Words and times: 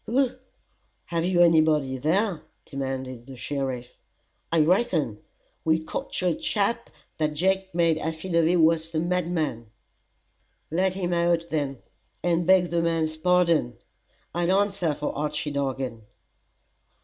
"Who? 0.07 0.31
Have 1.05 1.25
you 1.25 1.41
any 1.43 1.61
body 1.61 1.99
there?" 1.99 2.41
demanded 2.65 3.27
the 3.27 3.35
sheriff. 3.37 3.99
"I 4.51 4.61
reckon! 4.65 5.19
We 5.63 5.77
cocht 5.77 6.19
a 6.23 6.33
chap 6.33 6.89
that 7.19 7.35
Jake 7.35 7.75
made 7.75 7.99
affidavy 7.99 8.55
was 8.55 8.89
the 8.89 8.99
madman." 8.99 9.69
"Let 10.71 10.95
him 10.95 11.13
out 11.13 11.45
then, 11.51 11.83
and 12.23 12.47
beg 12.47 12.71
the 12.71 12.81
man's 12.81 13.15
pardon. 13.15 13.77
I'll 14.33 14.59
answer 14.59 14.95
for 14.95 15.15
Archy 15.15 15.51
Dargan." 15.51 16.01